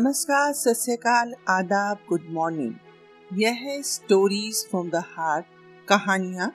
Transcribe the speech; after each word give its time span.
नमस्कार 0.00 0.52
सत्यकाल 0.52 1.34
आदाब 1.48 1.98
good 2.08 2.20
morning 2.30 3.40
यह 3.40 3.52
है 3.52 3.82
स्टोरीज 3.82 4.66
फ्रॉम 4.70 4.90
द 4.90 4.96
हार्ट 4.96 5.44
कहानियाँ 5.88 6.54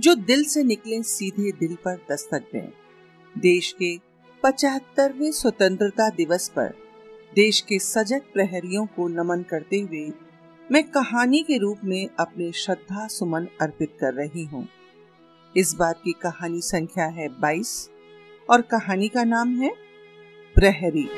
जो 0.00 0.14
दिल 0.14 0.44
से 0.44 0.62
निकले 0.62 1.02
सीधे 1.02 1.52
दिल 1.52 1.74
पर 1.74 1.94
दस्तक 2.10 2.42
दें। 2.52 2.68
देश 3.38 3.72
के 3.72 3.98
पचहत्तरवें 4.42 5.32
स्वतंत्रता 5.32 6.10
दिवस 6.10 6.48
पर 6.48 6.74
देश 7.34 7.60
के 7.60 7.78
सजग 7.78 8.20
प्रहरियों 8.32 8.86
को 8.86 9.08
नमन 9.08 9.42
करते 9.42 9.80
हुए 9.80 10.12
मैं 10.72 10.84
कहानी 10.84 11.42
के 11.42 11.58
रूप 11.58 11.78
में 11.84 12.08
अपने 12.18 12.52
श्रद्धा 12.52 13.06
सुमन 13.06 13.48
अर्पित 13.60 13.96
कर 14.00 14.14
रही 14.14 14.44
हूँ। 14.44 14.68
इस 15.56 15.74
बात 15.74 16.00
की 16.04 16.12
कहानी 16.12 16.60
संख्या 16.60 17.06
है 17.06 17.40
22 17.40 17.90
और 18.50 18.62
कहानी 18.62 19.08
का 19.08 19.24
नाम 19.24 19.56
है 19.56 19.74
प्रहरी। 20.54 21.08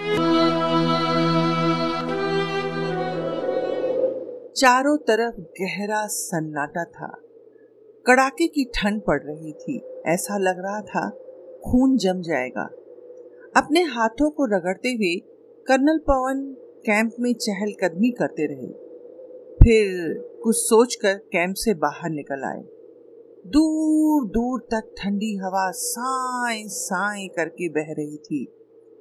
चारों 4.56 4.96
तरफ़ 4.96 5.40
गहरा 5.40 6.06
सन्नाटा 6.06 6.84
था। 6.84 7.20
कड़ाके 8.06 8.46
की 8.46 8.64
ठंड 8.64 9.00
पड़ 9.00 9.22
रही 9.22 9.52
थी। 9.52 10.02
ऐसा 10.06 10.38
लग 10.38 10.54
रहा 10.58 10.80
था 10.80 11.10
खून 11.64 11.96
जम 11.96 12.22
जाएगा। 12.22 12.62
अपने 13.56 13.82
हाथों 13.82 14.30
को 14.30 14.44
रगड़ते 14.44 14.88
हुए 14.88 15.16
कर्नल 15.66 15.98
पवन 15.98 16.56
कैंप 16.86 17.12
में 17.20 17.34
चहलकदमी 17.34 18.10
करते 18.10 18.46
रहे। 18.46 18.68
फिर 19.56 20.14
कुछ 20.42 20.56
सोचकर 20.56 21.14
कैंप 21.14 21.54
से 21.54 21.74
बाहर 21.74 22.10
निकल 22.10 22.44
आए। 22.44 22.62
दूर 23.46 24.26
दूर 24.26 24.60
तक 24.60 24.94
ठंडी 24.98 25.36
हवा 25.36 25.70
साए 25.70 26.64
साए 26.66 27.26
करके 27.26 27.68
बह 27.68 27.92
रही 27.92 28.16
थी। 28.16 28.52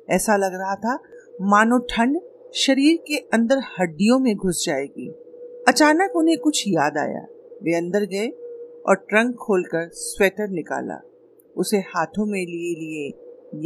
ऐसा 0.10 0.36
लग 0.36 0.54
रहा 0.54 0.76
था 0.76 1.00
मानो 1.42 1.78
ठंड 1.78 2.20
शरीर 2.54 2.98
के 2.98 3.18
अंदर 3.18 3.58
हड्डियों 3.80 4.20
में 4.20 4.36
घुस 4.36 4.66
जाएगी। 4.66 5.22
अचानक 5.68 6.16
उन्हें 6.16 6.38
कुछ 6.38 6.64
याद 6.68 6.98
आया। 6.98 7.20
वे 7.64 7.76
अंदर 7.76 8.06
गए 8.06 8.28
और 8.90 8.96
ट्रंक 8.96 9.36
खोलकर 9.36 9.90
स्वेटर 9.90 10.50
निकाला। 10.50 11.02
उसे 11.58 11.78
हाथों 11.78 12.26
में 12.26 12.40
लिए 12.40 12.76
लिए 12.80 13.08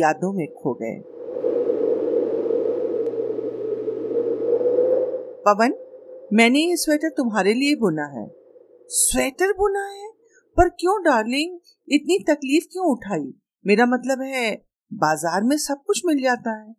यादों 0.02 0.34
में 0.34 0.48
खो 0.48 0.74
गए। 0.74 1.02
पवन, 5.46 5.74
मैंने 6.34 6.60
ये 6.60 6.76
स्वेटर 6.76 7.10
तुम्हारे 7.10 7.54
लिए 7.54 7.76
बुना 7.76 8.06
है। 8.06 8.32
स्वेटर 8.88 9.54
बुना 9.54 9.88
है? 9.88 10.10
पर 10.58 10.70
क्यों 10.70 11.04
डार्लिंग? 11.04 11.60
इतनी 11.90 12.20
तकलीफ़ 12.20 12.66
क्यों 12.72 12.92
उठाई? 12.92 13.34
मेरा 13.68 13.86
मतलब 13.86 14.22
है, 14.22 14.56
बाज़ार 14.94 15.44
में 15.44 15.58
सब 15.58 15.84
कुछ 15.88 16.02
मिल 16.06 16.24
जाता 16.24 16.60
है। 16.60 16.76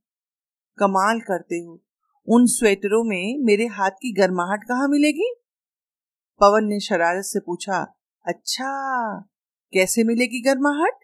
कमाल 0.78 1.20
करते 1.20 1.56
हो। 1.56 1.80
उन 2.28 2.46
स्वेटरों 2.46 3.02
में 3.04 3.44
मेरे 3.44 3.66
हाथ 3.66 3.90
की 3.90 4.12
गर्माहट 4.12 4.64
कहाँ 4.64 4.88
मिलेगी? 4.88 5.34
पवन 6.40 6.64
ने 6.64 6.80
शरारत 6.80 7.24
से 7.24 7.40
पूछा 7.40 7.94
अच्छा 8.26 8.70
कैसे 9.72 10.04
मिलेगी 10.04 10.40
गर्माहट? 10.42 10.98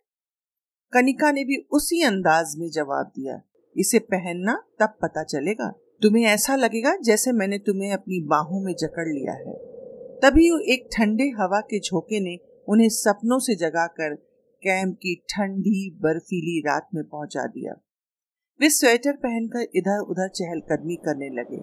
कनिका 0.93 1.31
ने 1.33 1.45
भी 1.45 1.57
उसी 1.73 2.03
अंदाज 2.03 2.55
में 2.57 2.69
जवाब 2.71 3.07
दिया, 3.07 3.41
इसे 3.77 3.99
पहनना 3.99 4.55
तब 4.81 4.95
पता 5.03 5.23
चलेगा। 5.25 5.71
तुम्हें 6.03 6.25
ऐसा 6.25 6.57
लगेगा 6.57 6.97
जैसे 6.97 7.33
मैंने 7.33 7.59
तुम्हें 7.59 7.93
अपनी 7.93 8.21
बाहों 8.27 8.61
में 8.65 8.73
जकड़ 8.75 9.09
लिया 9.09 9.33
है। 9.33 9.55
तभी 10.21 10.47
एक 10.73 10.89
ठंडे 10.93 11.25
हवा 11.25 11.61
के 11.61 11.81
झोंके 11.81 12.21
ने 12.21 12.39
उन्हें 12.69 12.89
सपनों 12.89 13.39
से 13.39 13.55
जगाकर 13.55 14.15
कैंप 14.63 14.95
की 14.95 15.15
ठंडी, 15.31 15.91
बर्फीली 16.03 16.61
रात 16.61 16.89
में 16.95 17.05
पहुँचा 17.05 17.47
दिया। 17.47 17.75
वे 18.61 18.69
स्वेटर 18.71 19.13
पहनकर 19.13 19.67
इधर 19.77 19.99
उधर 20.01 20.29
चहलकदमी 20.29 20.95
करने 20.97 21.29
लगे। 21.29 21.59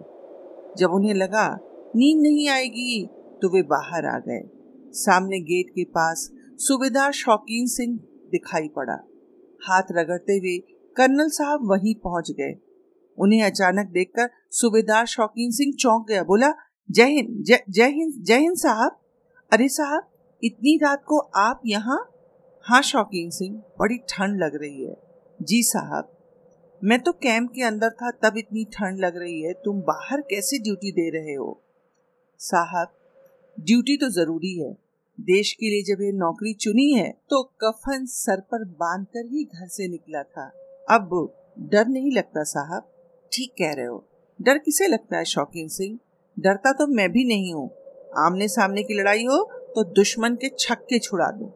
जब 0.77 0.91
उन्हें 0.91 1.13
लगा, 1.13 1.47
नींद 1.95 2.21
नहीं 2.21 2.47
आएगी 2.49 3.07
तो 3.41 3.49
वे 3.49 3.61
बाहर 3.61 4.05
आ 4.05 4.19
गए। 4.19 4.41
सामने 4.93 5.39
गेट 5.39 5.69
के 5.69 5.83
पास 5.83 6.29
सूबेदार 6.59 7.11
शौकीन 7.11 7.67
सिंह 7.67 7.95
दिखाई 8.31 8.67
पड़ा। 8.67 8.97
हाथ 9.67 9.83
रगड़ते 9.91 10.33
हुए 10.33 10.57
कर्नल 10.95 11.29
साहब 11.29 11.59
वहीं 11.63 11.95
पहुँच 11.95 12.31
गए। 12.31 12.53
उन्हें 13.17 13.43
अचानक 13.43 13.87
देखकर 13.87 14.29
सूबेदार 14.51 15.05
शौकीन 15.05 15.51
सिंह 15.51 15.73
चौंक 15.79 16.07
गया। 16.07 16.23
बोला, 16.23 16.53
जय 16.91 17.03
हिंद 17.03 17.43
जय 17.69 17.89
हिंद 17.89 18.23
जय 18.23 18.37
हिंद 18.37 18.57
साहब। 18.57 18.99
अरे 19.53 19.67
साहब, 19.67 20.09
इतनी 20.43 20.77
रात 20.77 21.03
को 21.07 21.17
आप 21.19 21.61
यहाँ? 21.65 22.09
हाँ 22.65 22.81
शौकीन 22.81 23.29
सिंह, 23.29 23.61
बड़ी 23.79 23.97
ठंड 23.97 24.43
लग 24.43 24.55
रही 24.55 24.83
है। 24.85 24.95
जी 25.41 25.63
साहब। 25.63 26.12
मैं 26.83 26.99
तो 26.99 27.11
कैंप 27.13 27.49
के 27.49 27.61
अंदर 27.63 27.89
था, 27.91 28.09
तब 28.13 28.37
इतनी 28.37 28.63
ठंड 28.73 28.99
लग 28.99 29.17
रही 29.17 29.41
है, 29.41 29.51
तुम 29.55 29.79
बाहर 29.81 30.21
कैसे 30.21 30.57
ड्यूटी 30.59 30.91
दे 30.91 31.09
रहे 31.09 31.33
हो? 31.33 31.61
साहब 32.39 32.87
ड्यूटी 33.57 33.95
तो 33.97 34.09
ज़रूरी 34.09 34.53
है। 34.59 34.71
देश 35.19 35.51
के 35.53 35.69
लिए 35.69 35.83
जब 35.83 36.01
ये 36.01 36.11
नौकरी 36.11 36.53
चुनी 36.53 36.91
है 36.91 37.09
तो 37.29 37.41
कफन 37.63 38.05
सर 38.05 38.39
पर 38.51 38.63
बांधकर 38.73 39.25
ही 39.27 39.43
घर 39.43 39.67
से 39.67 39.87
निकला 39.87 40.23
था। 40.23 40.45
अब 40.87 41.09
डर 41.71 41.87
नहीं 41.87 42.11
लगता 42.11 42.43
साहब? 42.43 42.89
ठीक 43.31 43.53
कह 43.59 43.73
रहे 43.73 43.85
हो। 43.85 44.03
डर 44.39 44.57
किसे 44.57 44.87
लगता 44.87 45.17
है, 45.17 45.23
शौकीन 45.25 45.67
सिंह? 45.69 45.97
डरता 46.37 46.71
तो 46.73 46.87
मैं 46.89 47.09
भी 47.11 47.25
नहीं 47.25 47.53
हूँ। 47.53 47.69
आमने 48.17 48.47
सामने 48.49 48.83
की 48.83 48.99
लड़ाई 48.99 49.25
हो 49.25 49.41
तो 49.75 49.83
दुश्मन 49.93 50.35
के 50.35 50.49
छक्के 50.59 50.99
छुड़ा 50.99 51.31
दूँ। 51.31 51.49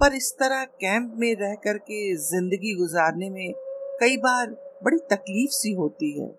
पर 0.00 0.14
इस 0.14 0.32
तरह 0.32 0.64
कैंप 0.80 1.12
में 1.18 1.34
रह 1.34 1.54
कर 1.64 1.78
के 1.80 2.16
ज़िंदगी 2.22 2.74
गुजारने 2.74 3.30
में 3.30 3.52
कई 4.00 4.16
बार 4.16 4.50
बड़ी 4.84 4.96
तकलीफ़ 5.10 5.50
सी 5.50 5.72
होती 5.72 6.20
है। 6.20 6.38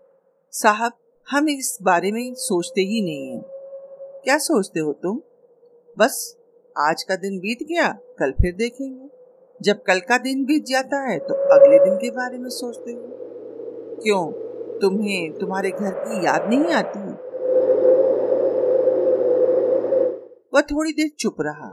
साहब, 0.52 0.92
हम 1.28 1.50
इस 1.50 1.78
बारे 1.82 2.12
में 2.12 2.34
सोचते 2.34 2.82
ही 2.82 3.02
नहीं 3.02 3.32
है। 3.32 3.42
क्या 4.24 4.38
सोचते 4.38 4.80
हो 4.80 4.94
तुम? 4.94 5.22
बस, 5.98 6.38
आज 6.78 7.04
का 7.04 7.16
दिन 7.16 7.40
बीत 7.40 7.58
गया, 7.64 7.88
कल 8.20 8.32
फिर 8.32 8.56
देखेंगे। 8.56 9.10
जब 9.62 9.82
कल 9.84 10.00
का 10.00 10.18
दिन 10.18 10.46
बीत 10.46 10.66
जाता 10.66 11.02
है 11.10 11.20
तो 11.20 11.34
अगले 11.34 11.80
दिन 11.80 11.96
के 11.98 12.12
बारे 12.12 12.38
में 12.38 12.50
सोचते 12.50 12.92
हो। 12.92 13.08
क्यों? 14.04 14.32
तुम्हें, 14.80 15.34
तुम्हारे 15.34 15.72
घर 15.72 15.92
की 15.92 16.26
याद 16.26 16.50
नहीं 16.50 16.74
आती? 16.74 17.00
वह 20.54 20.62
थोड़ी 20.62 20.92
देर 20.92 21.12
चुप 21.20 21.36
रहा, 21.42 21.70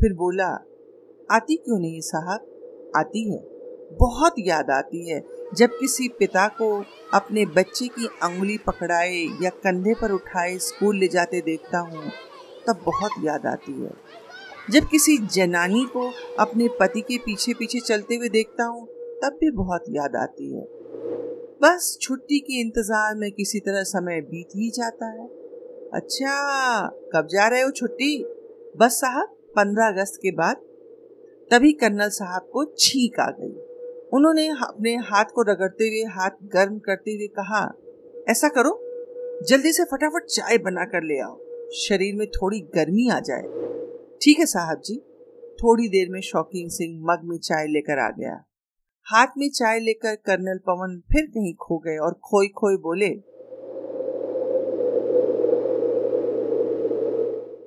फिर 0.00 0.12
बोला, 0.12 0.66
आती 1.30 1.56
क्यों 1.56 1.78
नहीं 1.78 2.00
साहब? 2.00 2.92
आती 2.96 3.32
है। 3.32 3.49
बहुत 3.90 4.34
याद 4.38 4.70
आती 4.70 5.08
है 5.10 5.20
जब 5.56 5.70
किसी 5.70 6.08
पिता 6.08 6.46
को 6.48 6.84
अपने 7.14 7.44
बच्चे 7.46 7.86
की 7.88 8.06
अंगुली 8.22 8.56
पकड़ाए 8.58 9.16
या 9.42 9.50
कंधे 9.50 9.94
पर 9.94 10.12
उठाए 10.12 10.56
स्कूल 10.58 10.96
ले 10.96 11.08
जाते 11.08 11.40
देखता 11.40 11.78
हूँ, 11.78 12.10
तब 12.68 12.82
बहुत 12.86 13.10
याद 13.24 13.46
आती 13.46 13.72
है। 13.72 13.90
जब 14.70 14.88
किसी 14.88 15.16
जनानी 15.18 15.84
को 15.84 16.10
अपने 16.38 16.68
पति 16.80 17.00
के 17.00 17.18
पीछे 17.18 17.54
पीछे 17.54 17.80
चलते 17.80 18.14
हुए 18.14 18.28
देखता 18.28 18.64
हूँ, 18.64 18.86
तब 19.22 19.38
भी 19.40 19.50
बहुत 19.50 19.84
याद 19.88 20.16
आती 20.16 20.52
है। 20.54 20.62
बस 21.62 21.98
छुट्टी 22.02 22.38
के 22.38 22.60
इंतज़ार 22.60 23.14
में 23.14 23.30
किसी 23.32 23.60
तरह 23.60 23.82
समय 23.82 24.20
बीत 24.20 24.56
ही 24.56 24.70
जाता 24.70 25.10
है। 25.10 25.26
अच्छा 25.94 26.86
कब 27.14 27.26
जा 27.26 27.48
रहे 27.48 27.60
हो 27.60 27.70
छुट्टी? 27.70 28.24
बस 28.76 28.92
साहब, 28.92 29.36
पंद्रह 29.56 29.88
अगस्त 29.88 30.18
के 30.22 30.30
बाद। 30.30 30.56
तभी 31.50 31.72
कर्नल 31.72 32.08
साहब 32.08 32.48
को 32.52 32.64
छींक 32.78 33.20
आ 33.20 33.30
गई। 33.30 33.59
उन्होंने 34.14 34.48
अपने 34.48 34.94
हाथ 34.94 35.24
को 35.24 35.42
रगड़ते 35.42 35.84
हुए, 35.84 36.02
हाथ 36.12 36.30
गर्म 36.44 36.78
करते 36.78 37.10
हुए 37.10 37.26
कहा, 37.26 37.60
ऐसा 38.28 38.48
करो, 38.48 38.78
जल्दी 39.48 39.72
से 39.72 39.84
फटाफट 39.84 40.24
चाय 40.24 40.58
बना 40.58 40.84
कर 40.84 41.02
ले 41.02 41.18
आओ। 41.20 41.38
शरीर 41.74 42.14
में 42.16 42.26
थोड़ी 42.28 42.60
गर्मी 42.60 43.08
आ 43.08 43.20
जाए। 43.20 43.42
ठीक 44.22 44.38
है 44.38 44.46
साहब 44.46 44.82
जी। 44.84 44.96
थोड़ी 45.62 45.88
देर 45.88 46.08
में 46.10 46.20
शौकीन 46.20 46.68
सिंह 46.68 47.00
मग 47.02 47.20
में 47.24 47.38
चाय 47.38 47.66
लेकर 47.66 47.98
आ 47.98 48.08
गया। 48.10 48.44
हाथ 49.06 49.26
में 49.38 49.50
चाय 49.50 49.78
लेकर 49.78 50.14
कर्नल 50.14 50.58
पवन 50.58 51.00
फिर 51.12 51.26
कहीं 51.26 51.54
खो 51.54 51.78
गए 51.78 51.96
और 51.96 52.12
खोई 52.12 52.48
खोई 52.48 52.76
बोले, 52.76 53.08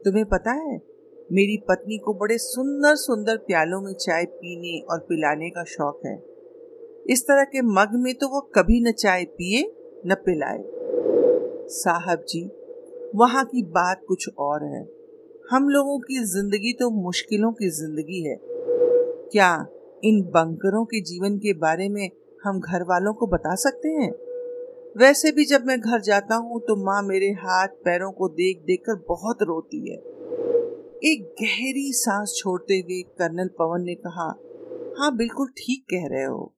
तुम्हें 0.05 0.25
पता 0.25 0.51
है, 0.51 0.75
मेरी 1.31 1.57
पत्नी 1.69 1.97
को 1.97 2.13
बड़े 2.13 2.37
सुंदर 2.37 2.95
सुंदर 2.95 3.37
प्यालों 3.37 3.81
में 3.81 3.93
चाय 3.93 4.25
पीने 4.25 4.85
और 4.85 4.99
पिलाने 4.99 5.49
का 5.49 5.63
शौक 5.63 6.01
है। 6.05 6.32
इस 7.05 7.23
तरह 7.23 7.43
के 7.43 7.61
मग 7.61 7.95
में 7.95 8.13
तो 8.13 8.27
वो 8.27 8.39
कभी 8.55 8.79
न 8.81 8.91
चाय 8.91 9.23
पिए, 9.25 9.61
न 10.07 10.15
पिलाए। 10.15 10.63
साहब 11.69 12.23
जी, 12.29 12.43
वहाँ 13.15 13.43
की 13.45 13.63
बात 13.71 14.01
कुछ 14.07 14.27
और 14.39 14.63
है। 14.65 14.81
हम 15.51 15.67
लोगों 15.69 15.97
की 15.99 16.23
ज़िंदगी 16.25 16.73
तो 16.73 16.89
मुश्किलों 17.03 17.51
की 17.51 17.69
ज़िंदगी 17.69 18.21
है। 18.23 18.35
क्या 19.31 19.49
इन 20.03 20.21
बंकरों 20.29 20.83
के 20.85 21.01
जीवन 21.01 21.37
के 21.37 21.53
बारे 21.53 21.89
में 21.89 22.09
हम 22.43 22.59
घर 22.59 22.83
वालों 22.83 23.13
को 23.13 23.27
बता 23.27 23.55
सकते 23.55 23.89
हैं? 23.89 24.11
वैसे 24.97 25.31
भी 25.31 25.45
जब 25.45 25.65
मैं 25.65 25.79
घर 25.79 26.01
जाता 26.01 26.35
हूँ 26.35 26.59
तो 26.59 26.75
माँ 26.75 27.01
मेरे 27.03 27.29
हाथ 27.39 27.67
पैरों 27.85 28.11
को 28.11 28.27
देख 28.29 28.63
देख 28.65 28.81
कर 28.81 29.03
बहुत 29.09 29.43
रोती 29.43 29.91
है। 29.91 29.97
एक 31.03 31.23
गहरी 31.41 31.91
सांस 31.93 32.33
छोड़ते 32.37 32.73
हुए 32.73 33.01
कर्नल 33.19 33.49
पवन 33.59 33.81
ने 33.81 33.95
कहा 33.95 34.27
हाँ 34.99 35.15
बिल्कुल 35.15 35.47
ठीक 35.57 35.83
कह 35.83 36.07
रहे 36.07 36.23
हो। 36.23 36.53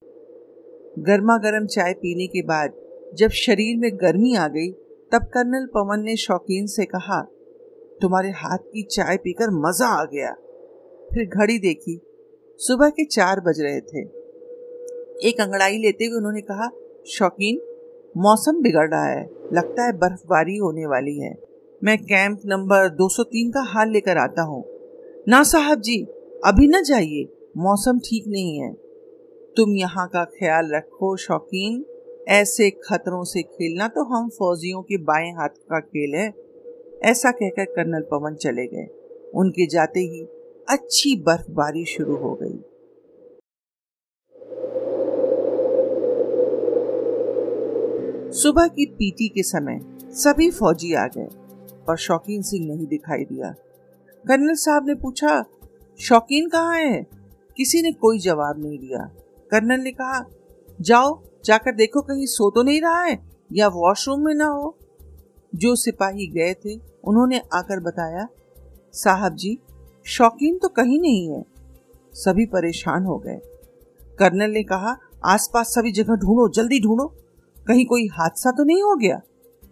गर्मा 1.00 1.38
गर्म 1.38 1.66
चाय 1.66 1.94
पीने 1.94 2.28
के 2.28 2.42
बाद 2.42 2.74
जब 3.16 3.30
शरीर 3.30 3.78
में 3.78 3.96
गर्मी 3.96 4.36
आ 4.36 4.48
गई, 4.48 4.72
तब 5.12 5.24
कर्नल 5.24 5.66
पवन 5.66 6.00
ने 6.00 6.16
शौकीन 6.16 6.66
से 6.66 6.86
कहा, 6.86 7.22
तुम्हारे 8.02 8.30
हाथ 8.30 8.58
की 8.58 8.84
चाय 8.84 9.18
पीकर 9.18 9.50
मज़ा 9.50 9.88
आ 9.88 10.04
गया। 10.04 10.32
फिर 11.14 11.26
घड़ी 11.26 11.60
देखी, 11.60 12.02
सुबह 12.60 12.90
के 12.90 13.06
चार 13.06 13.40
बज 13.40 13.62
रहे 13.62 13.82
थे। 13.82 14.02
एक 15.30 15.42
अंगड़ाई 15.42 15.78
लेते 15.78 16.06
हुए 16.06 16.18
उन्होंने 16.18 16.42
कहा, 16.42 16.70
शौकीन, 17.08 17.60
मौसम 18.18 18.62
बिगड़ 18.62 18.90
रहा 18.90 19.06
है, 19.06 19.30
लगता 19.54 19.86
है 19.86 19.92
बर्फबारी 19.92 20.58
होने 20.58 20.86
वाली 20.86 21.20
है। 21.20 21.36
मैं 21.84 21.98
कैंप 21.98 22.42
नंबर 22.46 22.90
203 22.90 23.52
का 23.52 23.62
हाल 23.62 23.90
लेकर 23.90 24.18
आता 24.18 24.42
हूँ। 24.42 24.64
ना 25.28 25.44
साहब 25.44 25.82
जी, 25.82 26.04
अभी 26.46 26.68
न 26.68 26.84
जाइए, 26.84 27.30
मौसम 27.58 28.00
ठीक 28.00 28.24
नहीं 28.28 28.60
है। 28.60 28.85
तुम 29.58 29.76
यहाँ 29.76 30.08
का 30.08 30.24
ख्याल 30.24 30.72
रखो, 30.72 31.18
शौकीन। 31.18 31.86
ऐसे 32.28 32.70
खतरों 32.70 33.24
से 33.24 33.42
खेलना 33.42 33.88
तो 33.88 34.04
हम 34.04 34.30
फौजियों 34.30 34.82
के 34.82 34.98
बाएँ 34.98 35.32
हाथ 35.32 35.50
का 35.50 35.80
खेल 35.80 36.16
है। 36.16 36.34
ऐसा 37.04 37.32
कहकर 37.32 37.66
कर्नल 37.66 38.02
पवन 38.02 38.36
चले 38.36 38.66
गए। 38.68 38.88
उनके 39.36 39.66
जाते 39.66 40.00
ही 40.00 40.22
अच्छी 40.70 41.16
बर्फबारी 41.16 41.86
शुरू 41.86 42.16
हो 42.16 42.40
गई। 42.44 42.58
सुबह 48.32 48.68
की 48.68 48.86
पीटी 48.86 49.28
के 49.28 49.44
समय 49.44 49.80
सभी 50.12 50.52
फौजी 50.52 50.94
आ 50.94 51.08
गए 51.08 51.28
और 51.90 51.98
शौकीन 51.98 52.42
सिंह 52.42 52.68
नहीं 52.68 52.88
दिखाई 52.88 53.24
दिया। 53.24 53.56
कर्नल 54.28 54.54
साहब 54.54 54.88
ने 54.88 54.96
पूछा, 54.96 55.46
शौकीन 56.00 56.50
कहाँ 56.50 56.78
है? 56.78 57.08
किसी 57.58 57.82
ने 57.82 57.92
कोई 57.92 58.20
जवाब 58.20 58.64
नहीं 58.64 58.80
दिया। 58.80 59.12
कर्नल 59.56 59.82
ने 59.82 59.92
कहा, 59.92 60.26
जाओ, 60.82 61.24
जाकर 61.46 61.76
देखो 61.76 62.02
कहीं 62.02 62.26
सो 62.26 62.52
तो 62.52 62.64
नहीं 62.64 62.82
रहा 62.82 63.02
है 63.02 63.30
या 63.54 63.68
वॉशरूम 63.68 64.26
में 64.26 64.34
ना 64.34 64.46
हो। 64.46 64.78
जो 65.56 65.76
सिपाही 65.76 66.28
गए 66.28 66.54
थे, 66.54 66.76
उन्होंने 67.04 67.42
आकर 67.54 67.80
बताया, 67.80 68.28
साहब 68.94 69.36
जी, 69.36 69.58
शौकीन 70.06 70.58
तो 70.58 70.68
कहीं 70.68 71.00
नहीं 71.00 71.30
है। 71.30 71.46
सभी 72.14 72.46
परेशान 72.46 73.04
हो 73.04 73.18
गए। 73.18 73.40
कर्नल 74.20 74.52
ने 74.52 74.64
कहा, 74.64 74.98
आसपास 75.26 75.68
सभी 75.68 75.92
जगह 75.92 76.16
ढूंढो, 76.16 76.50
जल्दी 76.50 76.80
ढूंढो। 76.80 77.08
कहीं 77.68 77.86
कोई 77.86 78.08
हादसा 78.08 78.52
तो 78.52 78.64
नहीं 78.64 78.84
हो 78.84 78.96
गया? 78.96 79.22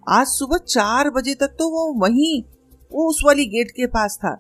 आज 0.10 0.28
सुबह 0.28 0.58
चार 0.58 1.10
बजे 1.10 1.36
तक 1.36 1.48
तो 1.48 1.70
वो 1.70 1.94
वहीं 1.94 2.44
वो 2.92 3.10
उस 3.10 3.24
वाली 3.26 3.46
गेट 3.46 3.72
के 3.72 3.88
पास 3.88 4.18
था। 4.18 4.36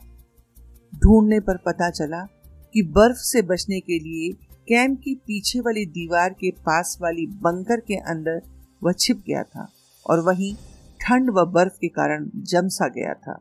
ढूँढने 0.96 1.40
पर 1.40 1.58
पता 1.58 1.90
चला 1.90 2.28
कि 2.74 2.82
बर्फ़ 2.82 3.18
से 3.18 3.42
बचने 3.42 3.80
के 3.80 4.00
लिए 4.00 4.53
कैंप 4.68 5.00
की 5.00 5.16
पीछे 5.16 5.60
वाली 5.60 5.86
दीवार 5.86 6.30
के 6.30 6.52
पास 6.52 6.98
वाली 7.02 7.26
बंकर 7.28 7.80
के 7.80 7.96
अंदर 7.96 8.42
वह 8.84 8.92
छिप 8.92 9.24
गया 9.28 9.44
था 9.44 9.68
और 10.10 10.20
वहीं 10.20 10.56
ठंड 11.02 11.30
व 11.30 11.46
बर्फ़ 11.46 11.74
के 11.74 11.88
कारण 11.88 12.30
जम 12.36 12.68
सा 12.68 12.88
गया 12.88 13.14
था। 13.14 13.34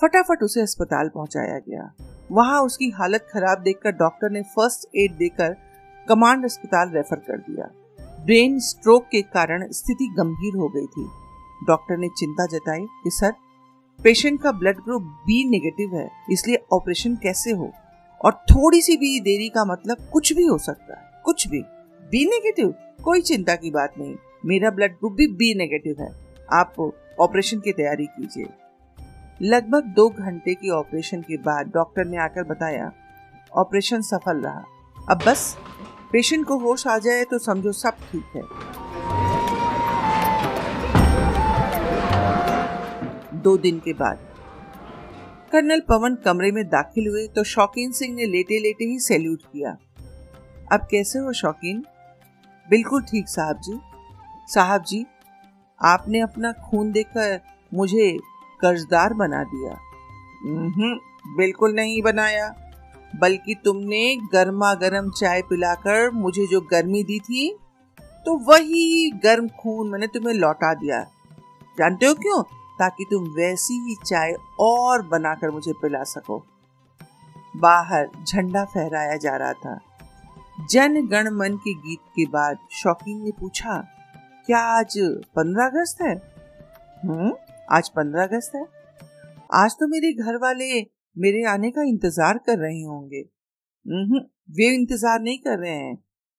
फटाफट 0.00 0.42
उसे 0.42 0.60
अस्पताल 0.60 1.08
पहुँचाया 1.08 1.58
गया। 1.58 1.92
वहाँ 2.32 2.62
उसकी 2.62 2.90
हालत 2.90 3.26
खराब 3.32 3.62
देखकर 3.62 3.90
डॉक्टर 3.90 4.30
ने 4.30 4.42
फ़र्स्ट 4.42 4.96
एड 4.96 5.12
देकर 5.12 5.56
कमांड 6.08 6.44
अस्पताल 6.44 6.90
रेफर 6.90 7.16
कर 7.16 7.38
दिया। 7.38 7.70
ब्रेन 8.24 8.58
स्ट्रोक 8.58 9.08
के 9.12 9.22
कारण 9.22 9.68
स्थिति 9.70 10.06
गंभीर 10.06 10.54
हो 10.56 10.68
गई 10.68 10.86
थी। 10.86 11.08
डॉक्टर 11.66 11.96
ने 11.96 12.08
चिंता 12.08 12.46
जताई 12.46 12.80
कि, 12.80 13.10
सर, 13.10 13.32
पेशेंट 14.02 14.42
का 14.42 14.52
ब्लड 14.52 14.76
ग्रुप 14.76 15.02
बी 15.02 15.48
नेगेटिव 15.48 15.96
है, 15.96 16.10
इसलिए 16.30 16.56
ऑपरेशन 16.72 17.16
कैसे 17.16 17.50
हो? 17.50 17.72
और 18.22 18.32
थोड़ी 18.50 18.80
सी 18.82 18.96
भी 18.96 19.18
देरी 19.20 19.48
का 19.48 19.64
मतलब 19.64 20.08
कुछ 20.12 20.32
भी 20.32 20.44
हो 20.44 20.58
सकता 20.58 20.94
है, 20.94 21.22
कुछ 21.24 21.46
भी। 21.48 21.60
बी 22.10 22.24
नेगेटिव 22.26 22.74
कोई 23.04 23.20
चिंता 23.22 23.54
की 23.54 23.70
बात 23.70 23.94
नहीं। 23.98 24.14
मेरा 24.44 24.70
ब्लड 24.70 24.92
ग्रुप 24.92 25.12
भी 25.12 25.26
बी 25.28 25.54
नेगेटिव 25.54 25.96
है। 26.00 26.10
आप 26.52 26.74
ऑपरेशन 27.20 27.58
की 27.58 27.72
तैयारी 27.72 28.06
कीजिए। 28.08 28.46
लगभग 29.42 29.84
दो 29.96 30.08
घंटे 30.08 30.54
की 30.54 30.70
ऑपरेशन 30.70 31.20
के 31.20 31.36
बाद 31.36 31.70
डॉक्टर 31.74 32.04
ने 32.04 32.16
आकर 32.16 32.44
बताया 32.44 32.90
ऑपरेशन 33.52 34.00
सफल 34.02 34.40
रहा। 34.40 34.64
अब 35.10 35.22
बस 35.26 35.56
पेशेंट 36.12 36.46
को 36.46 36.58
होश 36.58 36.86
आ 36.86 36.98
जाए 36.98 37.24
तो 37.24 37.38
समझो 37.38 37.72
सब 37.72 37.96
ठीक 38.12 38.24
है। 38.36 38.42
दो 43.42 43.56
दिन 43.58 43.78
के 43.78 43.92
बाद 43.92 44.18
कर्नल 45.52 45.80
पवन 45.88 46.14
कमरे 46.24 46.50
में 46.52 46.64
दाखिल 46.66 47.08
हुए 47.08 47.26
तो 47.28 47.44
शौकीन 47.44 47.92
सिंह 47.92 48.14
ने 48.14 48.26
लेटे 48.26 48.58
लेटे 48.60 48.84
ही 48.84 48.98
सैल्यूट 49.00 49.42
किया। 49.42 49.70
अब 50.72 50.86
कैसे 50.90 51.18
हो 51.18 51.32
शौकीन? 51.34 51.82
बिल्कुल 52.68 53.02
ठीक 53.02 53.28
साहब 53.28 53.60
जी 53.60 53.78
साहब 54.48 54.84
जी 54.84 55.04
आपने 55.80 56.20
अपना 56.20 56.52
खून 56.62 56.92
देखकर 56.92 57.40
मुझे 57.72 58.10
कर्जदार 58.60 59.14
बना 59.14 59.42
दिया। 59.44 59.76
बिल्कुल 61.36 61.74
नहीं 61.74 62.00
बनाया, 62.02 62.48
बल्कि 63.12 63.54
तुमने 63.64 64.04
गर्मा 64.32 64.72
गर्म 64.76 65.10
चाय 65.12 65.42
पिलाकर 65.42 66.10
मुझे 66.12 66.46
जो 66.46 66.60
गर्मी 66.70 67.02
दी 67.04 67.18
थी 67.20 67.48
तो 68.26 68.36
वही 68.46 69.10
गर्म 69.24 69.48
खून 69.60 69.90
मैंने 69.90 70.06
तुम्हें 70.06 70.34
लौटा 70.34 70.72
दिया। 70.74 71.02
जानते 71.78 72.06
हो 72.06 72.14
क्यों? 72.16 72.42
ताकि 72.82 73.04
तुम 73.10 73.24
वैसी 73.34 73.74
ही 73.80 73.94
चाय 74.04 74.32
और 74.60 75.02
बनाकर 75.08 75.50
मुझे 75.50 75.72
पिला 75.82 76.02
सको। 76.06 76.38
बाहर 77.56 78.08
झंडा 78.22 78.64
फहराया 78.66 79.16
जा 79.18 79.36
रहा 79.36 79.52
था। 79.54 79.78
जन 80.70 81.06
गण 81.08 81.28
मन 81.32 81.56
के 81.58 81.74
गीत 81.76 82.00
के 82.16 82.26
बाद 82.28 82.58
शौकीन 82.72 83.22
ने 83.24 83.30
पूछा, 83.40 83.76
क्या 84.46 84.58
आज 84.70 84.98
पंद्रह 85.36 85.64
अगस्त 85.64 86.02
है? 86.02 86.14
हम्म 87.02 87.32
आज 87.70 87.88
पंद्रह 87.90 88.22
अगस्त 88.22 88.54
है। 88.54 88.64
आज 89.54 89.76
तो 89.80 89.88
मेरे 89.88 90.12
घर 90.14 90.36
वाले 90.38 90.80
मेरे 91.16 91.44
आने 91.46 91.70
का 91.70 91.82
इंतज़ार 91.84 92.38
कर 92.46 92.58
रहे 92.58 92.82
होंगे। 92.82 93.20
वे 94.52 94.74
इंतज़ार 94.74 95.20
नहीं 95.20 95.38
कर 95.38 95.58
रहे 95.58 95.72
हैं, 95.72 95.96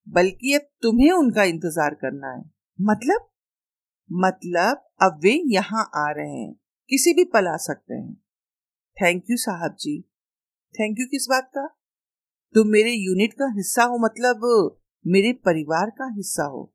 बल्कि 0.08 0.54
अब 0.54 0.68
तुम्हें 0.84 1.12
उनका 1.12 1.44
इंतज़ार 1.46 1.94
करना 1.96 2.32
है। 2.32 2.42
मतलब? 2.80 3.28
मतलब 4.12 4.90
अब 5.02 5.20
वे 5.24 5.42
यहाँ 5.46 5.84
आ 5.96 6.12
रहे 6.12 6.32
हैं। 6.32 6.54
किसी 6.90 7.14
भी 7.14 7.24
पल 7.24 7.48
आ 7.48 7.58
सकते 7.58 7.94
हैं। 7.94 8.16
थैंक 9.02 9.24
यू 9.30 9.38
साहब 9.38 9.76
जी। 9.80 10.02
थैंक 10.80 11.00
यू 11.00 11.06
किस 11.06 11.28
बात 11.30 11.48
का? 11.58 11.68
तुम 12.54 12.68
मेरे 12.68 12.92
यूनिट 12.92 13.34
का 13.34 13.54
हिस्सा 13.58 13.84
हो 13.84 13.98
मतलब 13.98 14.38
मेरे 15.08 15.34
परिवार 15.34 15.90
का 15.90 16.14
हिस्सा 16.18 16.44
हो। 16.44 16.74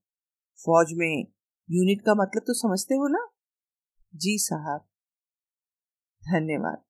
फौज 0.56 0.86
में 0.92 1.26
यूनिट 1.70 2.00
का 2.00 2.14
मतलब 2.14 2.42
तो 2.46 2.54
समझते 2.54 2.94
हो 2.94 3.08
ना? 3.08 3.28
जी 4.14 4.38
साहब। 4.38 4.80
धन्यवाद। 6.24 6.87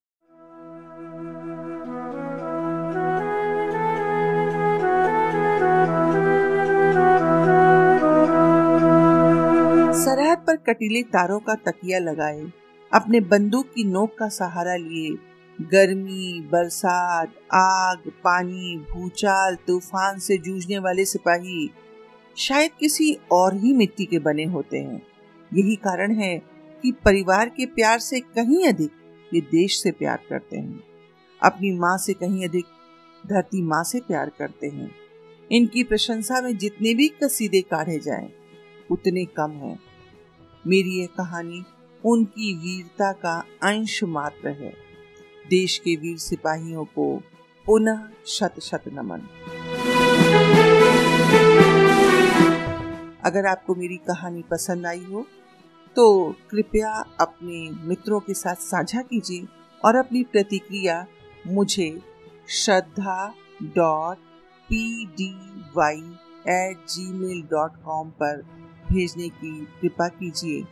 पर 10.48 10.56
कटीले 10.66 11.02
तारों 11.02 11.38
का 11.38 11.54
तकिया 11.66 11.98
लगाए 11.98 12.44
अपने 12.92 13.20
बंदूक 13.22 13.66
की 13.66 13.84
नोक 13.84 14.14
का 14.18 14.28
सहारा 14.28 14.76
लिए। 14.76 15.10
गर्मी 15.58 16.40
बरसात 16.52 17.34
आग 17.54 18.10
पानी 18.24 18.76
भूचाल 18.90 19.56
तूफ़ान 19.66 20.18
से 20.18 20.36
जूझने 20.38 20.78
वाले 20.78 21.04
सिपाही 21.04 21.68
शायद 22.36 22.70
किसी 22.80 23.12
और 23.32 23.54
ही 23.54 23.72
मिट्टी 23.72 24.04
के 24.04 24.18
बने 24.18 24.44
होते 24.44 24.78
हैं। 24.78 25.02
यही 25.52 25.74
कारण 25.76 26.14
है 26.14 26.36
कि 26.84 26.92
परिवार 27.04 27.48
के 27.48 27.66
प्यार 27.66 27.98
से 27.98 28.20
कहीं 28.20 28.64
अधिक 28.66 28.90
ये 29.32 29.40
देश 29.40 29.80
से 29.82 29.90
प्यार 29.90 30.20
करते 30.28 30.56
हैं। 30.56 30.80
अपनी 31.42 31.72
माँ 31.72 31.96
से 31.98 32.12
कहीं 32.12 32.48
अधिक 32.48 32.66
धरती 33.24 33.62
माँ 33.62 33.82
से 33.84 34.00
प्यार 34.00 34.30
करते 34.38 34.66
हैं। 34.66 34.90
इनकी 35.50 35.82
प्रशंसा 35.84 36.40
में 36.40 36.56
जितने 36.56 36.94
भी 36.94 37.08
कसीदे 37.22 37.60
काढ़े 37.60 37.98
जाएँ, 37.98 38.28
उतने 38.90 39.24
कम 39.36 39.50
हैं। 39.56 39.78
मेरी 40.68 40.98
यह 41.00 41.06
कहानी 41.16 41.64
उनकी 42.04 42.52
वीरता 42.54 43.12
का 43.12 43.38
अंश 43.62 44.02
मात्र 44.04 44.48
है। 44.48 44.72
देश 45.50 45.78
के 45.78 45.94
वीर 45.96 46.16
सिपाहियों 46.18 46.84
को 46.84 47.06
पुनः 47.66 48.02
शत 48.26 48.60
शत 48.62 48.84
नमन। 48.92 49.20
अगर 53.24 53.46
आपको 53.46 53.74
मेरी 53.74 53.96
कहानी 53.96 54.42
पसंद 54.50 54.86
आई 54.86 55.04
हो 55.04 55.26
तो 55.96 56.06
कृपया 56.50 56.92
अपने 57.20 57.70
मित्रों 57.88 58.20
के 58.20 58.34
साथ 58.34 58.54
साझा 58.54 59.02
कीजिए 59.02 59.46
और 59.84 59.96
अपनी 59.96 60.22
प्रतिक्रिया 60.22 61.04
मुझे 61.46 61.90
Shraddha 62.48 63.34
dot 63.62 64.16
P 64.68 65.06
D 65.16 65.30
Y 65.76 66.00
at 66.54 66.86
Gmail 67.12 67.42
dot 67.50 67.82
com 67.84 68.10
पर 68.22 68.46
भेजने 68.92 69.28
की 69.28 69.68
कृपा 69.80 70.08
कीजिए। 70.08 70.64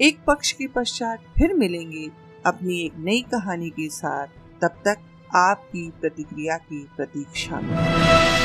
एक 0.00 0.18
पक्ष 0.26 0.52
के 0.52 0.66
पश्चात 0.66 1.18
फिर 1.38 1.54
मिलेंगे 1.54 2.10
अपनी 2.46 2.80
एक 2.80 2.92
नई 2.98 3.20
कहानी 3.20 3.70
के 3.70 3.88
साथ। 3.88 4.26
तब 4.62 4.82
तक 4.84 4.98
आपकी 5.34 5.90
प्रतिक्रिया 6.00 6.56
की 6.56 6.88
प्रतीक्षा 6.96 7.60
में। 7.60 8.39